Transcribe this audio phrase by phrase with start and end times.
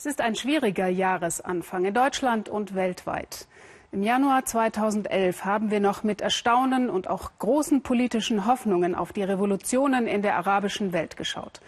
[0.00, 3.48] Es ist ein schwieriger Jahresanfang in Deutschland und weltweit.
[3.90, 9.24] Im Januar 2011 haben wir noch mit Erstaunen und auch großen politischen Hoffnungen auf die
[9.24, 11.60] Revolutionen in der arabischen Welt geschaut.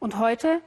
[0.00, 0.60] Und heute?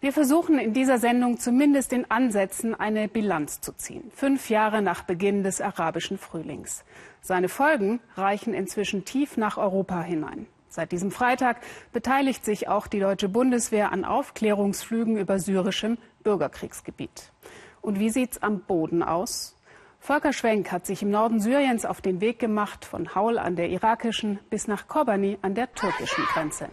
[0.00, 4.10] Wir versuchen in dieser Sendung zumindest in Ansätzen eine Bilanz zu ziehen.
[4.12, 6.84] Fünf Jahre nach Beginn des arabischen Frühlings.
[7.20, 10.46] Seine Folgen reichen inzwischen tief nach Europa hinein.
[10.70, 11.56] Seit diesem Freitag
[11.92, 17.32] beteiligt sich auch die deutsche Bundeswehr an Aufklärungsflügen über syrischem Bürgerkriegsgebiet.
[17.80, 19.56] Und wie sieht's am Boden aus?
[19.98, 23.68] Volker Schwenk hat sich im Norden Syriens auf den Weg gemacht, von Haul an der
[23.68, 26.70] irakischen bis nach Kobani an der türkischen Grenze.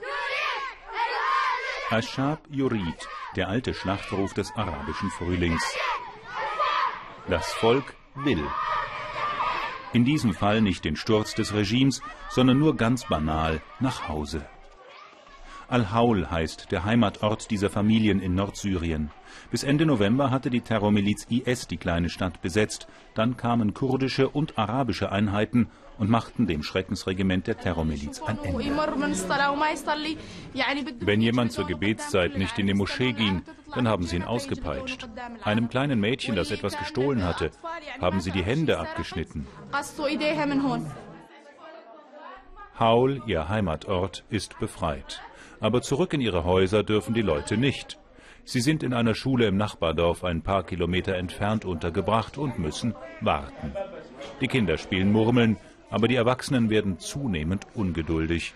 [1.89, 5.63] Ashab Yurid, der alte Schlachtruf des arabischen Frühlings.
[7.27, 8.45] Das Volk will.
[9.97, 14.45] In diesem Fall nicht den Sturz des Regimes, sondern nur ganz banal nach Hause.
[15.69, 19.11] Al-Haul heißt der Heimatort dieser Familien in Nordsyrien.
[19.51, 22.87] Bis Ende November hatte die Terrormiliz IS die kleine Stadt besetzt.
[23.15, 28.63] Dann kamen kurdische und arabische Einheiten und machten dem Schreckensregiment der Terrormiliz ein Ende.
[30.99, 33.41] Wenn jemand zur Gebetszeit nicht in die Moschee ging,
[33.73, 35.07] dann haben sie ihn ausgepeitscht.
[35.43, 37.51] Einem kleinen Mädchen, das etwas gestohlen hatte,
[37.99, 39.47] haben sie die Hände abgeschnitten.
[42.79, 45.21] Haul, ihr Heimatort, ist befreit.
[45.59, 47.97] Aber zurück in ihre Häuser dürfen die Leute nicht.
[48.43, 53.73] Sie sind in einer Schule im Nachbardorf ein paar Kilometer entfernt untergebracht und müssen warten.
[54.41, 55.57] Die Kinder spielen Murmeln,
[55.89, 58.53] aber die Erwachsenen werden zunehmend ungeduldig.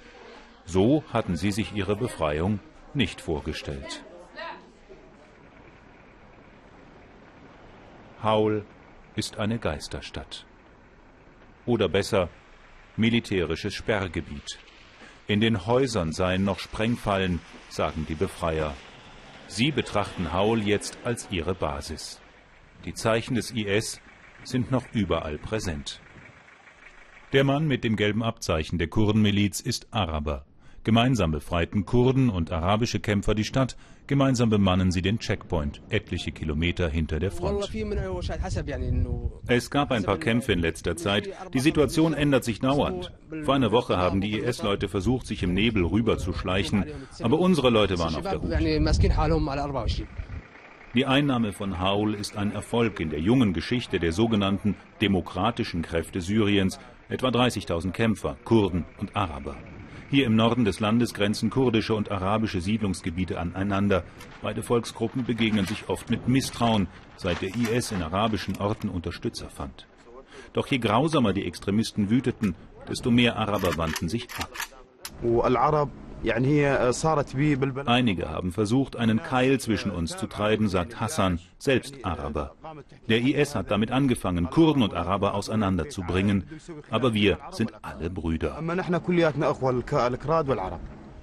[0.65, 2.59] So hatten sie sich ihre Befreiung
[2.93, 4.03] nicht vorgestellt.
[8.21, 8.65] Haul
[9.15, 10.45] ist eine Geisterstadt.
[11.65, 12.29] Oder besser,
[12.97, 14.59] militärisches Sperrgebiet.
[15.27, 17.39] In den Häusern seien noch Sprengfallen,
[17.69, 18.75] sagen die Befreier.
[19.47, 22.21] Sie betrachten Haul jetzt als ihre Basis.
[22.85, 24.01] Die Zeichen des IS
[24.43, 26.01] sind noch überall präsent.
[27.33, 30.45] Der Mann mit dem gelben Abzeichen der Kurdenmiliz ist Araber.
[30.83, 33.77] Gemeinsam befreiten Kurden und arabische Kämpfer die Stadt,
[34.07, 37.69] gemeinsam bemannen sie den Checkpoint, etliche Kilometer hinter der Front.
[39.45, 41.29] Es gab ein paar Kämpfe in letzter Zeit.
[41.53, 43.11] Die Situation ändert sich dauernd.
[43.43, 46.85] Vor einer Woche haben die IS-Leute versucht, sich im Nebel rüberzuschleichen,
[47.21, 48.51] aber unsere Leute waren auf der Hut.
[50.93, 56.21] Die Einnahme von Haul ist ein Erfolg in der jungen Geschichte der sogenannten demokratischen Kräfte
[56.21, 59.55] Syriens, etwa 30.000 Kämpfer, Kurden und Araber.
[60.11, 64.03] Hier im Norden des Landes grenzen kurdische und arabische Siedlungsgebiete aneinander.
[64.41, 69.87] Beide Volksgruppen begegnen sich oft mit Misstrauen, seit der IS in arabischen Orten Unterstützer fand.
[70.51, 72.55] Doch je grausamer die Extremisten wüteten,
[72.89, 74.49] desto mehr Araber wandten sich ab.
[77.85, 82.55] Einige haben versucht, einen Keil zwischen uns zu treiben, sagt Hassan, selbst Araber.
[83.09, 86.43] Der IS hat damit angefangen, Kurden und Araber auseinanderzubringen.
[86.89, 88.61] Aber wir sind alle Brüder.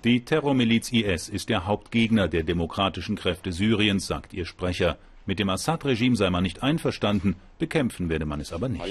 [0.05, 4.97] Die Terrormiliz IS ist der Hauptgegner der demokratischen Kräfte Syriens, sagt ihr Sprecher.
[5.29, 8.83] Mit dem Assad-Regime sei man nicht einverstanden, bekämpfen werde man es aber nicht.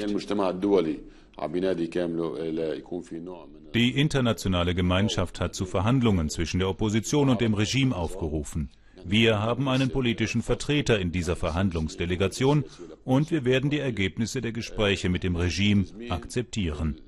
[3.74, 8.70] Die internationale Gemeinschaft hat zu Verhandlungen zwischen der Opposition und dem Regime aufgerufen.
[9.04, 12.66] Wir haben einen politischen Vertreter in dieser Verhandlungsdelegation
[13.04, 17.02] und wir werden die Ergebnisse der Gespräche mit dem Regime akzeptieren.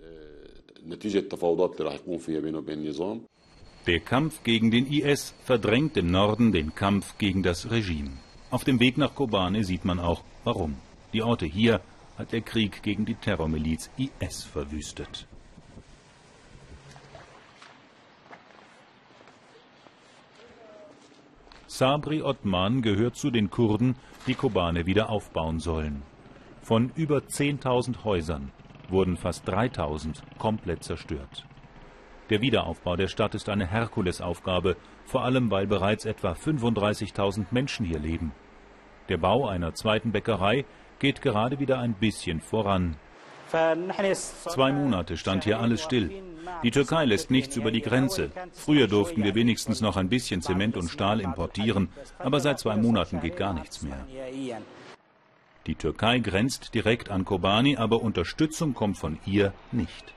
[3.85, 8.09] Der Kampf gegen den IS verdrängt im Norden den Kampf gegen das Regime.
[8.51, 10.75] Auf dem Weg nach Kobane sieht man auch, warum.
[11.13, 11.81] Die Orte hier
[12.17, 15.27] hat der Krieg gegen die Terrormiliz IS verwüstet.
[21.67, 23.95] Sabri Othman gehört zu den Kurden,
[24.25, 26.01] die Kobane wieder aufbauen sollen.
[26.63, 28.51] Von über 10.000 Häusern
[28.89, 31.45] wurden fast 3.000 komplett zerstört.
[32.29, 37.99] Der Wiederaufbau der Stadt ist eine Herkulesaufgabe, vor allem weil bereits etwa 35.000 Menschen hier
[37.99, 38.31] leben.
[39.09, 40.65] Der Bau einer zweiten Bäckerei
[40.99, 42.97] geht gerade wieder ein bisschen voran.
[43.49, 46.11] Zwei Monate stand hier alles still.
[46.61, 48.29] Die Türkei lässt nichts über die Grenze.
[48.53, 51.89] Früher durften wir wenigstens noch ein bisschen Zement und Stahl importieren,
[52.19, 54.05] aber seit zwei Monaten geht gar nichts mehr.
[55.65, 60.13] Die Türkei grenzt direkt an Kobani, aber Unterstützung kommt von ihr nicht.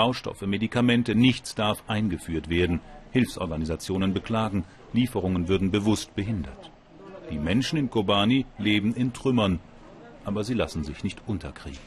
[0.00, 2.80] Baustoffe, Medikamente, nichts darf eingeführt werden.
[3.10, 4.64] Hilfsorganisationen beklagen,
[4.94, 6.70] Lieferungen würden bewusst behindert.
[7.30, 9.60] Die Menschen in Kobani leben in Trümmern,
[10.24, 11.82] aber sie lassen sich nicht unterkriegen.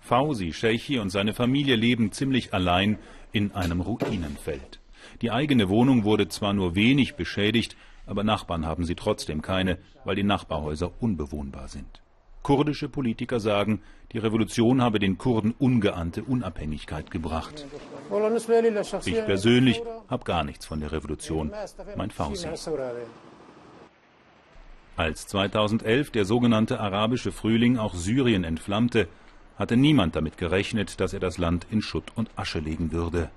[0.00, 2.98] Fausi, Sheikhi und seine Familie leben ziemlich allein
[3.30, 4.80] in einem Ruinenfeld.
[5.22, 7.76] Die eigene Wohnung wurde zwar nur wenig beschädigt,
[8.06, 12.02] Aber Nachbarn haben sie trotzdem keine, weil die Nachbarhäuser unbewohnbar sind.
[12.42, 13.82] Kurdische Politiker sagen,
[14.12, 17.66] die Revolution habe den Kurden ungeahnte Unabhängigkeit gebracht.
[19.04, 21.52] Ich persönlich habe gar nichts von der Revolution,
[21.96, 22.48] mein Fausi.
[24.96, 29.08] Als 2011 der sogenannte arabische Frühling auch Syrien entflammte,
[29.56, 33.30] hatte niemand damit gerechnet, dass er das Land in Schutt und Asche legen würde.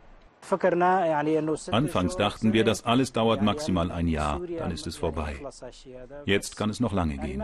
[1.72, 5.40] Anfangs dachten wir, das alles dauert maximal ein Jahr, dann ist es vorbei.
[6.26, 7.42] Jetzt kann es noch lange gehen.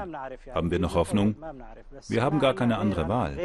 [0.53, 1.35] Haben wir noch Hoffnung?
[2.07, 3.37] Wir haben gar keine andere Wahl.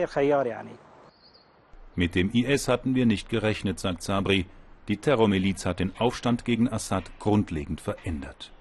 [1.97, 4.47] Mit dem IS hatten wir nicht gerechnet, sagt Sabri.
[4.89, 8.53] Die Terrormiliz hat den Aufstand gegen Assad grundlegend verändert.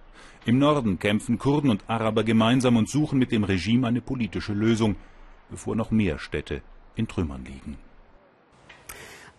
[0.46, 4.96] Im Norden kämpfen Kurden und Araber gemeinsam und suchen mit dem Regime eine politische Lösung,
[5.50, 6.62] bevor noch mehr Städte
[6.96, 7.78] in Trümmern liegen.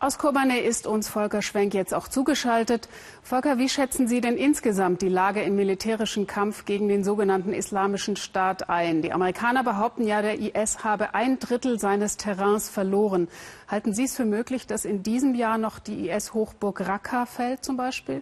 [0.04, 2.90] Aus Kobane ist uns Volker Schwenk jetzt auch zugeschaltet.
[3.22, 8.14] Volker, wie schätzen Sie denn insgesamt die Lage im militärischen Kampf gegen den sogenannten Islamischen
[8.16, 9.00] Staat ein?
[9.00, 13.28] Die Amerikaner behaupten ja, der IS habe ein Drittel seines Terrains verloren.
[13.66, 17.78] Halten Sie es für möglich, dass in diesem Jahr noch die IS-Hochburg Raqqa fällt zum
[17.78, 18.20] Beispiel?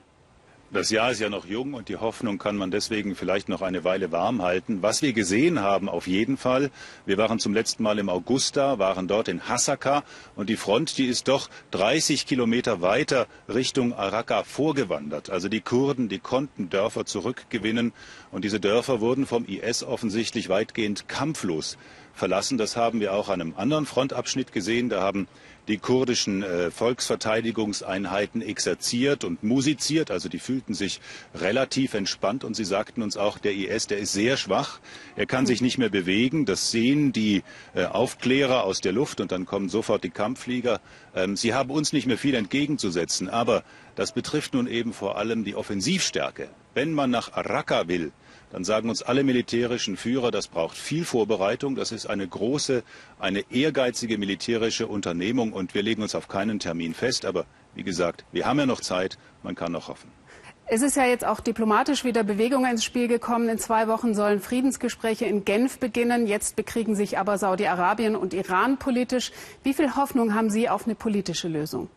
[0.73, 3.85] Das Jahr ist ja noch jung und die Hoffnung kann man deswegen vielleicht noch eine
[3.85, 4.81] Weile warm halten.
[4.81, 6.71] Was wir gesehen haben, auf jeden Fall,
[7.05, 10.03] wir waren zum letzten Mal im August waren dort in Hasaka
[10.35, 15.29] und die Front, die ist doch 30 Kilometer weiter Richtung Araka vorgewandert.
[15.29, 17.93] Also die Kurden, die konnten Dörfer zurückgewinnen
[18.31, 21.77] und diese Dörfer wurden vom IS offensichtlich weitgehend kampflos
[22.14, 22.59] verlassen.
[22.59, 24.88] Das haben wir auch an einem anderen Frontabschnitt gesehen.
[24.88, 25.29] Da haben
[25.69, 30.11] die kurdischen äh, Volksverteidigungseinheiten exerziert und musiziert.
[30.11, 31.00] Also die fühlten sich
[31.35, 34.81] relativ entspannt und sie sagten uns auch, der IS, der ist sehr schwach.
[35.17, 36.47] Er kann sich nicht mehr bewegen.
[36.47, 37.43] Das sehen die
[37.75, 40.81] äh, Aufklärer aus der Luft und dann kommen sofort die Kampfflieger.
[41.14, 43.29] Ähm, sie haben uns nicht mehr viel entgegenzusetzen.
[43.29, 43.62] Aber
[43.94, 46.49] das betrifft nun eben vor allem die Offensivstärke.
[46.75, 48.13] Wenn man nach Raqqa will,
[48.51, 52.83] dann sagen uns alle militärischen Führer, das braucht viel Vorbereitung, das ist eine große,
[53.19, 57.25] eine ehrgeizige militärische Unternehmung und wir legen uns auf keinen Termin fest.
[57.25, 60.11] Aber wie gesagt, wir haben ja noch Zeit, man kann noch hoffen.
[60.67, 63.49] Es ist ja jetzt auch diplomatisch wieder Bewegung ins Spiel gekommen.
[63.49, 66.27] In zwei Wochen sollen Friedensgespräche in Genf beginnen.
[66.27, 69.33] Jetzt bekriegen sich aber Saudi-Arabien und Iran politisch.
[69.63, 71.91] Wie viel Hoffnung haben Sie auf eine politische Lösung?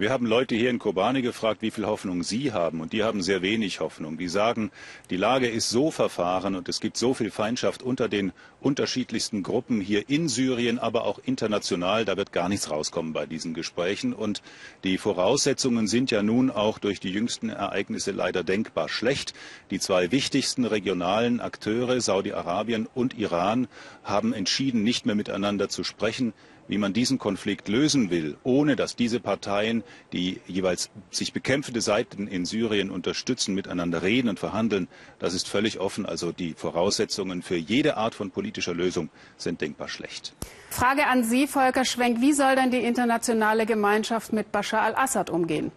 [0.00, 2.80] Wir haben Leute hier in Kobane gefragt, wie viel Hoffnung sie haben.
[2.80, 4.16] Und die haben sehr wenig Hoffnung.
[4.16, 4.70] Die sagen,
[5.10, 8.32] die Lage ist so verfahren und es gibt so viel Feindschaft unter den
[8.62, 12.06] unterschiedlichsten Gruppen hier in Syrien, aber auch international.
[12.06, 14.14] Da wird gar nichts rauskommen bei diesen Gesprächen.
[14.14, 14.40] Und
[14.84, 19.34] die Voraussetzungen sind ja nun auch durch die jüngsten Ereignisse leider denkbar schlecht.
[19.70, 23.68] Die zwei wichtigsten regionalen Akteure, Saudi-Arabien und Iran,
[24.02, 26.32] haben entschieden, nicht mehr miteinander zu sprechen
[26.68, 32.26] wie man diesen Konflikt lösen will, ohne dass diese Parteien, die jeweils sich bekämpfende Seiten
[32.26, 36.06] in Syrien unterstützen, miteinander reden und verhandeln, das ist völlig offen.
[36.06, 40.34] Also die Voraussetzungen für jede Art von politischer Lösung sind denkbar schlecht.
[40.70, 42.20] Frage an Sie, Volker Schwenk.
[42.20, 45.72] Wie soll denn die internationale Gemeinschaft mit Bashar al-Assad umgehen?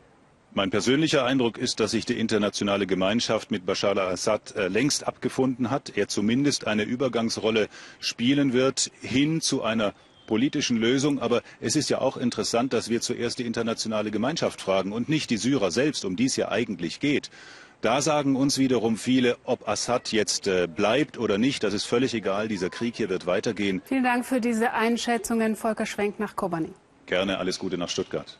[0.56, 5.72] Mein persönlicher Eindruck ist, dass sich die internationale Gemeinschaft mit Bashar al-Assad äh, längst abgefunden
[5.72, 5.98] hat.
[5.98, 7.70] Er zumindest eine Übergangsrolle
[8.00, 11.20] spielen wird hin zu einer politischen Lösung.
[11.20, 15.30] Aber es ist ja auch interessant, dass wir zuerst die internationale Gemeinschaft fragen und nicht
[15.30, 17.30] die Syrer selbst, um die es ja eigentlich geht.
[17.81, 22.13] Da sagen uns wiederum viele, ob Assad jetzt äh, bleibt oder nicht, das ist völlig
[22.13, 22.48] egal.
[22.48, 23.82] Dieser Krieg hier wird weitergehen.
[23.84, 25.58] Vielen Dank für diese Einschätzungen.
[25.58, 26.70] Volker Schwenk nach Kobani.
[27.08, 28.38] Gerne, alles Gute nach Stuttgart.